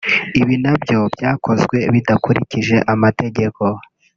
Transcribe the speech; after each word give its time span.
Ibi 0.41 0.55
nabyo 0.63 0.99
byakozwe 1.15 1.77
bidakurikije 1.93 2.77
amategeko 2.93 3.63